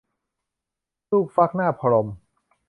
[1.11, 2.07] ลูกฟักหน้าพรหม